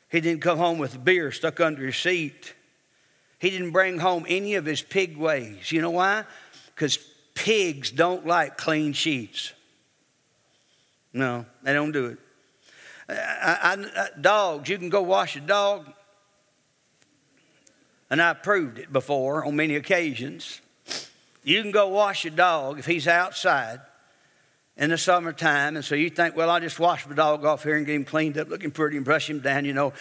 [0.09, 2.53] He didn't come home with beer stuck under his seat.
[3.39, 5.71] He didn't bring home any of his pig ways.
[5.71, 6.25] You know why?
[6.73, 6.97] Because
[7.33, 9.53] pigs don't like clean sheets.
[11.13, 12.17] No, they don't do it.
[13.09, 15.91] I, I, dogs, you can go wash a dog.
[18.11, 20.59] And I've proved it before on many occasions.
[21.45, 23.79] You can go wash a dog if he's outside
[24.75, 25.77] in the summertime.
[25.77, 28.03] And so you think, well, I'll just wash the dog off here and get him
[28.03, 29.93] cleaned up, looking pretty, and brush him down, you know.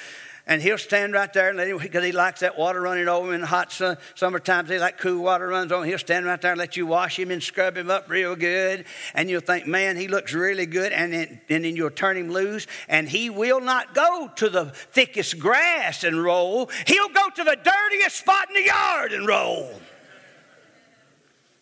[0.51, 3.29] And he'll stand right there and let him, because he likes that water running over
[3.29, 3.97] him in the hot sun.
[4.17, 5.85] Summertime, he like cool water runs on.
[5.85, 5.91] Him.
[5.91, 8.85] He'll stand right there and let you wash him and scrub him up real good.
[9.15, 10.91] And you'll think, man, he looks really good.
[10.91, 12.67] And then, and then you'll turn him loose.
[12.89, 16.69] And he will not go to the thickest grass and roll.
[16.85, 19.71] He'll go to the dirtiest spot in the yard and roll.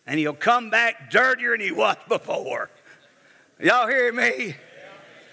[0.07, 2.71] And he'll come back dirtier than he was before.
[3.59, 4.55] Y'all hear me?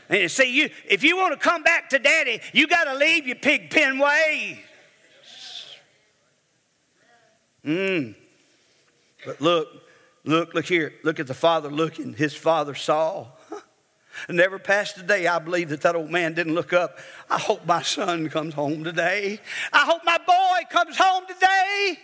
[0.09, 3.27] And see, you if you want to come back to daddy, you got to leave
[3.27, 4.59] your pig pen ways.
[7.65, 8.15] Mm.
[9.25, 9.69] But look,
[10.25, 10.95] look, look here.
[11.03, 12.13] Look at the father looking.
[12.13, 13.27] His father saw.
[14.29, 16.99] Never passed a day, I believe, that that old man didn't look up.
[17.29, 19.41] I hope my son comes home today.
[19.73, 21.99] I hope my boy comes home today.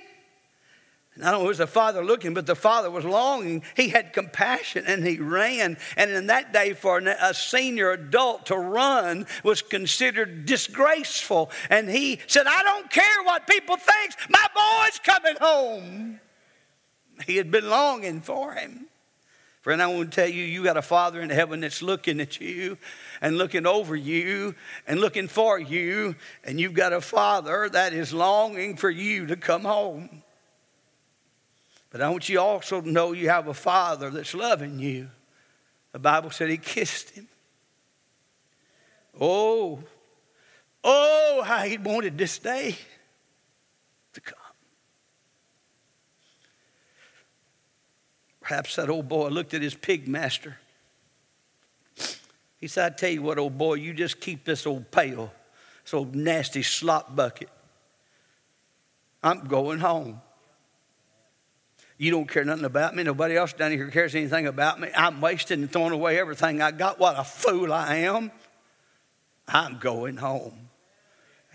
[1.20, 3.62] I don't know, was the father looking, but the father was longing.
[3.77, 5.77] He had compassion and he ran.
[5.96, 11.51] And in that day, for a senior adult to run was considered disgraceful.
[11.68, 16.20] And he said, I don't care what people think, my boy's coming home.
[17.27, 18.87] He had been longing for him.
[19.61, 22.40] Friend, I want to tell you, you got a Father in heaven that's looking at
[22.40, 22.79] you
[23.20, 24.57] and looking over you
[24.88, 29.37] and looking for you, and you've got a Father that is longing for you to
[29.37, 30.21] come home.
[31.92, 35.11] But I want you also to know you have a Father that's loving you.
[35.92, 37.28] The Bible said He kissed him.
[39.20, 39.78] Oh,
[40.83, 42.76] oh, how He wanted this day
[44.14, 44.38] to come.
[48.40, 50.57] Perhaps that old boy looked at his pig master.
[52.59, 55.33] He said, I tell you what, old boy, you just keep this old pail,
[55.85, 57.50] this old nasty slop bucket.
[59.22, 60.20] I'm going home.
[62.03, 63.05] You don't care nothing about me.
[63.05, 64.88] Nobody else down here cares anything about me.
[64.93, 66.99] I'm wasting and throwing away everything I got.
[66.99, 68.33] What a fool I am.
[69.47, 70.69] I'm going home.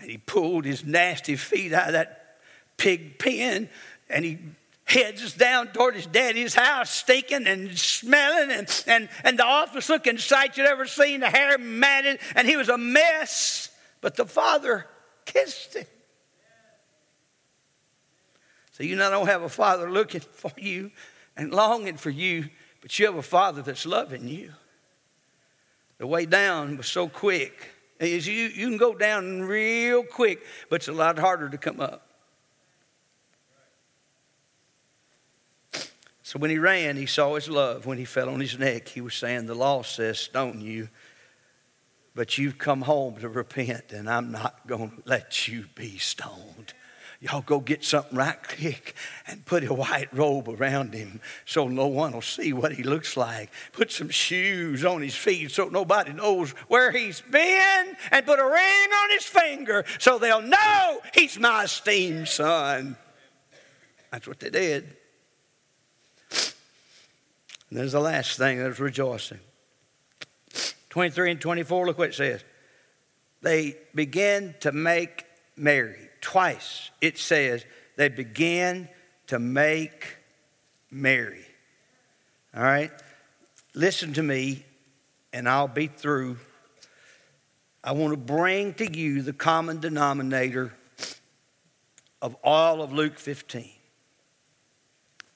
[0.00, 2.38] And he pulled his nasty feet out of that
[2.78, 3.68] pig pen
[4.08, 4.38] and he
[4.84, 10.16] heads down toward his daddy's house, stinking and smelling, and, and, and the awfulest looking
[10.16, 13.68] sight you'd ever seen, the hair matted, and he was a mess.
[14.00, 14.86] But the father
[15.26, 15.84] kissed him.
[18.78, 20.92] So you not only have a father looking for you
[21.36, 22.48] and longing for you,
[22.80, 24.52] but you have a father that's loving you.
[25.98, 27.74] The way down was so quick.
[27.98, 31.80] Is You, you can go down real quick, but it's a lot harder to come
[31.80, 32.04] up.
[36.22, 37.86] So when he ran, he saw his love.
[37.86, 40.88] When he fell on his neck, he was saying, The law says, stone you,
[42.14, 46.74] but you've come home to repent, and I'm not going to let you be stoned.
[47.20, 48.94] Y'all go get something right quick
[49.26, 53.16] and put a white robe around him so no one will see what he looks
[53.16, 53.50] like.
[53.72, 58.44] Put some shoes on his feet so nobody knows where he's been, and put a
[58.44, 58.52] ring
[59.02, 62.96] on his finger so they'll know he's my esteemed son.
[64.12, 64.96] That's what they did.
[67.70, 69.40] And there's the last thing there's rejoicing.
[70.90, 72.44] 23 and 24, look what it says.
[73.42, 75.24] They began to make
[75.56, 76.07] merry.
[76.28, 77.64] Twice it says
[77.96, 78.86] they began
[79.28, 80.18] to make
[80.90, 81.46] merry.
[82.54, 82.90] All right?
[83.72, 84.62] Listen to me,
[85.32, 86.36] and I'll be through.
[87.82, 90.74] I want to bring to you the common denominator
[92.20, 93.70] of all of Luke 15.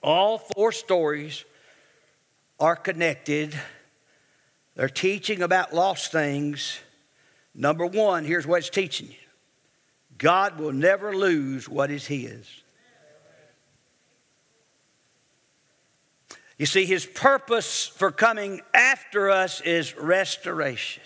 [0.02, 1.46] All four stories
[2.61, 3.59] are connected.
[4.74, 6.81] They're teaching about lost things.
[7.55, 9.21] Number one, here's what it's teaching you
[10.22, 12.48] God will never lose what is His.
[16.58, 21.02] You see, His purpose for coming after us is restoration.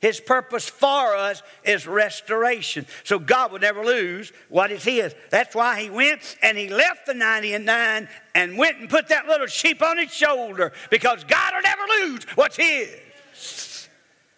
[0.00, 2.84] His purpose for us is restoration.
[3.04, 5.14] So God will never lose what is His.
[5.30, 9.46] That's why He went and He left the 99 and went and put that little
[9.46, 12.94] sheep on His shoulder because God will never lose what's His.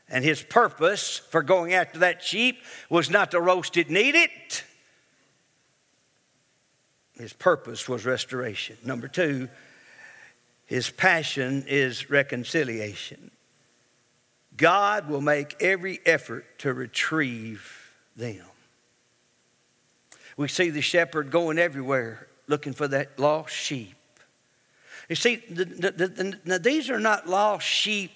[0.09, 4.15] And His purpose for going after that sheep was not to roast it and eat
[4.15, 4.65] it.
[7.19, 8.77] His purpose was restoration.
[8.85, 9.49] Number two,
[10.67, 13.31] his passion is reconciliation.
[14.57, 18.45] God will make every effort to retrieve them.
[20.37, 23.95] We see the shepherd going everywhere looking for that lost sheep.
[25.09, 28.11] You see, the, the, the, these are not lost sheep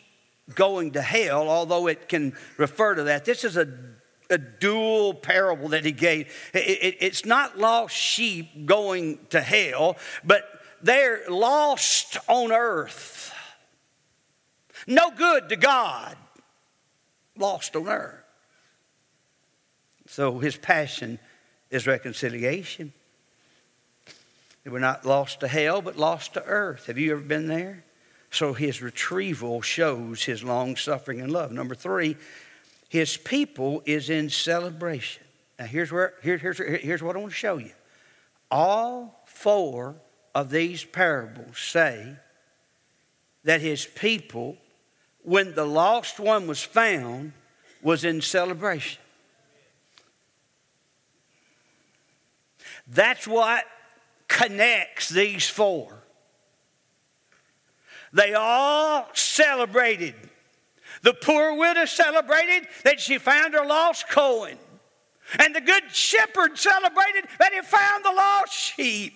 [0.54, 3.24] going to hell, although it can refer to that.
[3.24, 3.68] This is a,
[4.28, 6.32] a dual parable that he gave.
[6.54, 10.44] It, it, it's not lost sheep going to hell, but
[10.82, 13.34] they're lost on earth.
[14.86, 16.16] No good to God
[17.36, 18.24] lost on earth.
[20.06, 21.18] So his passion
[21.70, 22.92] is reconciliation.
[24.64, 26.86] They were not lost to hell, but lost to earth.
[26.86, 27.84] Have you ever been there?
[28.30, 31.50] So his retrieval shows his long suffering and love.
[31.52, 32.16] Number three,
[32.88, 35.22] his people is in celebration.
[35.58, 37.72] Now, here's, where, here, here's, here's what I want to show you.
[38.50, 39.96] All four
[40.34, 42.16] of these parables say
[43.44, 44.56] that his people
[45.22, 47.32] when the lost one was found,
[47.82, 49.00] was in celebration.
[52.86, 53.64] That's what
[54.28, 55.94] connects these four.
[58.12, 60.14] They all celebrated
[61.02, 64.58] The poor widow celebrated that she found her lost coin.
[65.38, 69.14] And the good shepherd celebrated that he found the lost sheep.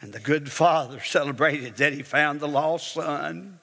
[0.00, 3.60] And the good father celebrated that he found the lost son.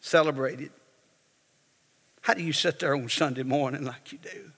[0.00, 0.72] Celebrated.
[2.22, 4.52] How do you sit there on Sunday morning like you do?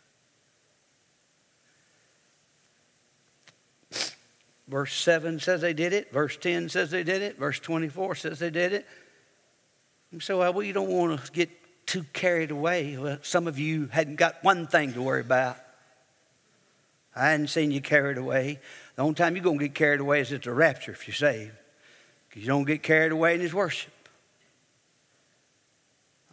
[4.68, 6.12] Verse 7 says they did it.
[6.12, 7.38] Verse 10 says they did it.
[7.38, 8.86] Verse 24 says they did it.
[10.10, 11.50] And so, well, you don't want to get
[11.86, 12.96] too carried away.
[12.96, 15.58] Well, some of you hadn't got one thing to worry about.
[17.14, 18.58] I hadn't seen you carried away.
[18.96, 21.14] The only time you're going to get carried away is at the rapture if you're
[21.14, 21.52] saved.
[22.28, 23.92] Because you don't get carried away in His worship.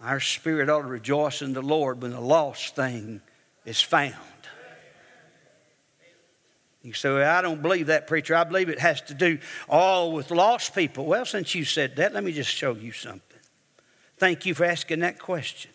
[0.01, 3.21] Our spirit ought to rejoice in the Lord when the lost thing
[3.65, 4.15] is found.
[6.83, 8.35] You say, I don't believe that, preacher.
[8.35, 9.37] I believe it has to do
[9.69, 11.05] all with lost people.
[11.05, 13.21] Well, since you said that, let me just show you something.
[14.17, 15.71] Thank you for asking that question.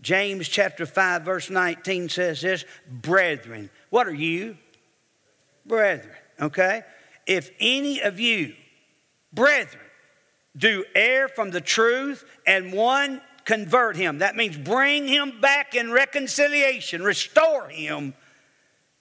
[0.00, 4.56] James chapter 5, verse 19 says this Brethren, what are you?
[5.66, 6.82] Brethren, okay?
[7.26, 8.54] If any of you,
[9.32, 9.82] brethren,
[10.56, 15.90] do err from the truth and one convert him, that means bring him back in
[15.90, 18.14] reconciliation, restore him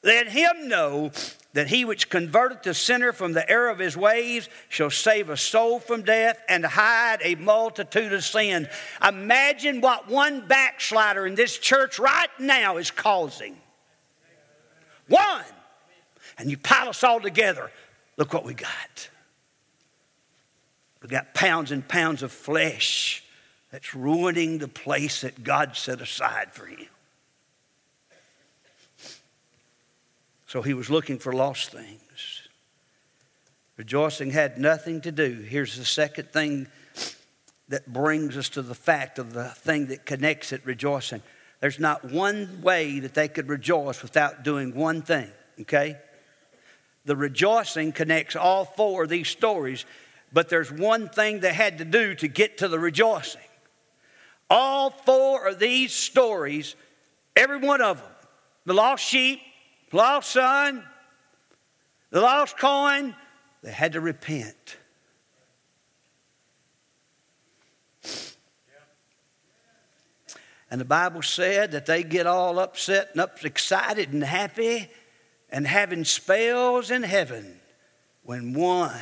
[0.03, 1.11] let him know
[1.53, 5.37] that he which converteth the sinner from the error of his ways shall save a
[5.37, 8.67] soul from death and hide a multitude of sin.
[9.07, 13.55] Imagine what one backslider in this church right now is causing.
[15.07, 15.45] One.
[16.37, 17.69] And you pile us all together.
[18.17, 19.09] Look what we got.
[21.03, 23.23] We got pounds and pounds of flesh
[23.71, 26.87] that's ruining the place that God set aside for him.
[30.53, 32.47] So he was looking for lost things.
[33.75, 35.31] Rejoicing had nothing to do.
[35.31, 36.67] Here's the second thing
[37.69, 41.23] that brings us to the fact of the thing that connects it rejoicing.
[41.59, 45.31] There's not one way that they could rejoice without doing one thing,
[45.61, 45.97] okay?
[47.05, 49.85] The rejoicing connects all four of these stories,
[50.31, 53.41] but there's one thing they had to do to get to the rejoicing.
[54.51, 56.75] All four of these stories,
[57.35, 58.11] every one of them,
[58.67, 59.39] the lost sheep,
[59.93, 60.83] lost son,
[62.09, 63.15] the lost coin,
[63.61, 64.77] they had to repent.
[70.69, 74.89] And the Bible said that they get all upset and up excited and happy
[75.51, 77.59] and having spells in heaven
[78.23, 78.99] when one,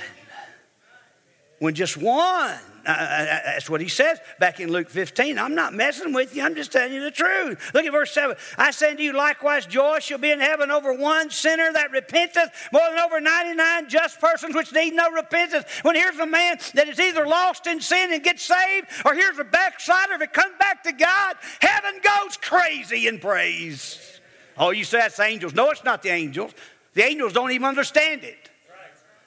[1.59, 5.37] when just one Uh, uh, uh, that's what he says back in Luke 15.
[5.37, 7.71] I'm not messing with you, I'm just telling you the truth.
[7.73, 8.35] Look at verse 7.
[8.57, 12.49] I say to you, likewise, joy shall be in heaven over one sinner that repenteth
[12.73, 15.65] more than over 99 just persons which need no repentance.
[15.83, 19.37] When here's a man that is either lost in sin and gets saved, or here's
[19.37, 24.19] a backslider that comes back to God, heaven goes crazy in praise.
[24.57, 25.53] Oh, you say that's angels.
[25.53, 26.53] No, it's not the angels.
[26.93, 28.50] The angels don't even understand it.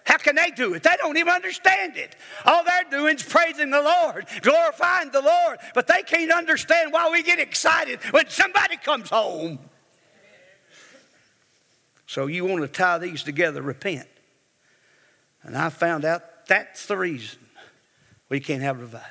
[0.04, 0.82] How can they do it?
[0.82, 2.14] They don't even understand it.
[2.44, 7.10] All they're doing is praising the Lord, glorifying the Lord, but they can't understand why
[7.10, 9.58] we get excited when somebody comes home.
[12.06, 14.06] So you want to tie these together, repent.
[15.42, 17.38] And I found out that's the reason
[18.28, 19.08] we can't have revival.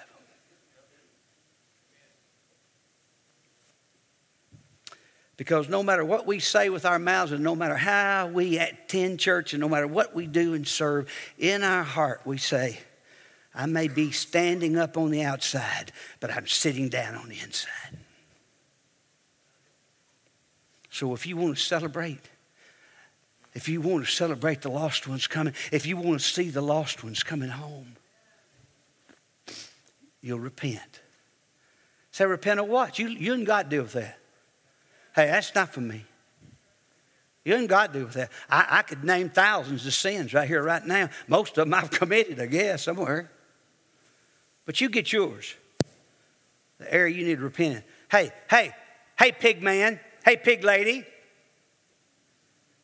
[5.35, 9.19] Because no matter what we say with our mouths, and no matter how we attend
[9.19, 12.79] church, and no matter what we do and serve, in our heart we say,
[13.55, 17.97] I may be standing up on the outside, but I'm sitting down on the inside.
[20.89, 22.29] So if you want to celebrate,
[23.55, 26.61] if you want to celebrate the lost ones coming, if you want to see the
[26.61, 27.95] lost ones coming home,
[30.21, 31.01] you'll repent.
[32.11, 32.99] Say, repent of what?
[32.99, 34.19] You, you and God deal with that.
[35.15, 36.05] Hey, that's not for me.
[37.45, 38.31] You ain't got to do with that.
[38.49, 41.09] I, I could name thousands of sins right here, right now.
[41.27, 43.29] Most of them I've committed, I guess, somewhere.
[44.65, 45.55] But you get yours.
[46.77, 47.83] The area you need to repent.
[48.09, 48.71] Hey, hey,
[49.19, 49.99] hey, pig man.
[50.23, 51.05] Hey, pig lady.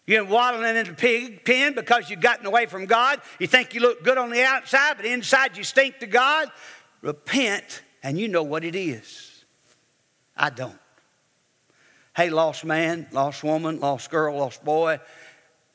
[0.06, 3.22] You're waddling into the pig pen because you've gotten away from God.
[3.40, 6.52] You think you look good on the outside, but inside you stink to God.
[7.02, 9.46] Repent, and you know what it is.
[10.36, 10.80] I don't.
[12.20, 15.00] Hey, lost man, lost woman, lost girl, lost boy,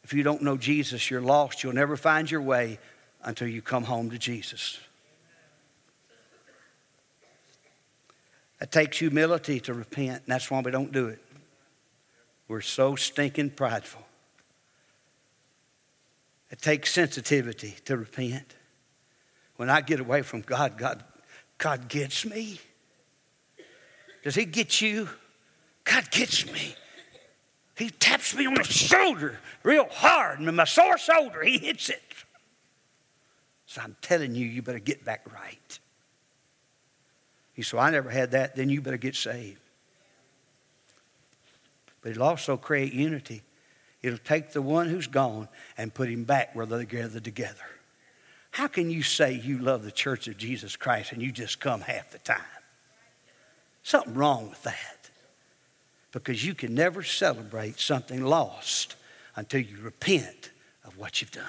[0.02, 1.62] if you don't know Jesus, you're lost.
[1.62, 2.78] You'll never find your way
[3.22, 4.78] until you come home to Jesus.
[8.60, 11.24] It takes humility to repent, and that's why we don't do it.
[12.46, 14.04] We're so stinking prideful.
[16.50, 18.54] It takes sensitivity to repent.
[19.56, 21.02] When I get away from God, God,
[21.56, 22.60] God gets me.
[24.22, 25.08] Does He get you?
[25.84, 26.74] God gets me.
[27.76, 32.02] He taps me on the shoulder real hard, and my sore shoulder, He hits it.
[33.66, 35.78] So I'm telling you, you better get back right.
[37.54, 39.60] He said, I never had that, then you better get saved.
[42.02, 43.42] But it'll also create unity.
[44.02, 47.64] It'll take the one who's gone and put him back where they're gathered together.
[48.50, 51.80] How can you say you love the church of Jesus Christ and you just come
[51.80, 52.42] half the time?
[53.82, 54.93] Something wrong with that.
[56.14, 58.94] Because you can never celebrate something lost
[59.34, 60.50] until you repent
[60.84, 61.44] of what you've done.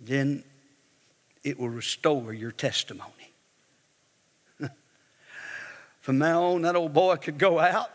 [0.00, 0.42] Then
[1.44, 3.32] it will restore your testimony.
[6.00, 7.90] From now on, that old boy could go out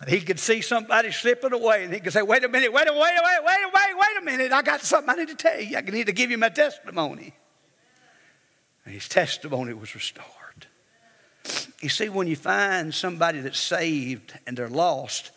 [0.00, 2.88] and he could see somebody slipping away and he could say, Wait a minute, wait
[2.88, 4.52] a wait, wait, a wait, wait, wait a minute.
[4.52, 5.76] I got something I need to tell you.
[5.76, 7.34] I need to give you my testimony.
[8.84, 10.41] And his testimony was restored.
[11.82, 15.32] You see, when you find somebody that's saved and they're lost,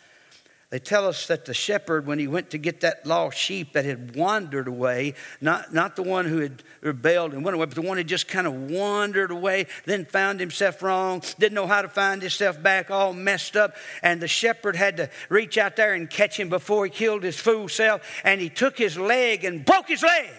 [0.70, 3.84] they tell us that the shepherd, when he went to get that lost sheep that
[3.84, 7.82] had wandered away, not, not the one who had rebelled and went away, but the
[7.82, 11.88] one who just kind of wandered away, then found himself wrong, didn't know how to
[11.88, 13.74] find himself back, all messed up.
[14.02, 17.38] And the shepherd had to reach out there and catch him before he killed his
[17.38, 18.02] fool self.
[18.22, 20.30] And he took his leg and broke his leg.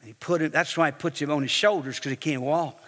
[0.00, 2.42] And he put him, that's why he puts him on his shoulders because he can't
[2.42, 2.82] walk.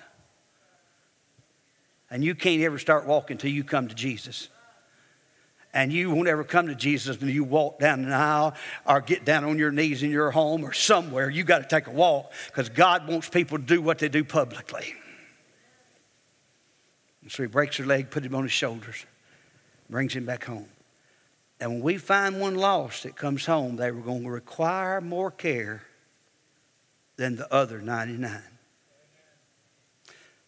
[2.13, 4.51] And you can't ever start walking until you come to Jesus.
[5.73, 8.55] And you won't ever come to Jesus until you walk down the aisle
[8.87, 11.31] or get down on your knees in your home or somewhere.
[11.31, 14.25] You got to take a walk because God wants people to do what they do
[14.25, 14.95] publicly.
[17.23, 19.07] And so he breaks her leg, puts him on his shoulders,
[19.89, 20.69] brings him back home.
[21.61, 25.31] And when we find one lost that comes home, they were going to require more
[25.31, 25.83] care
[27.17, 28.43] than the other 99.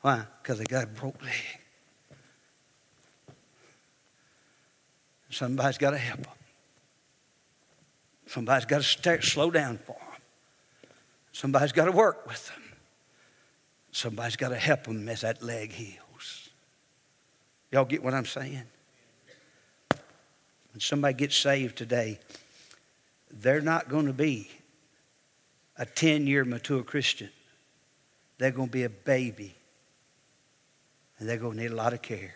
[0.04, 0.26] Why?
[0.42, 1.32] Because they got a broke leg.
[5.30, 6.32] Somebody's got to help them.
[8.26, 10.20] Somebody's got to slow down for them.
[11.32, 12.62] Somebody's got to work with them.
[13.92, 16.50] Somebody's got to help them as that leg heals.
[17.72, 18.64] Y'all get what I'm saying?
[20.74, 22.20] When somebody gets saved today,
[23.30, 24.50] they're not going to be
[25.78, 27.30] a 10 year mature Christian.
[28.36, 29.54] They're going to be a baby
[31.18, 32.34] and they're going to need a lot of care.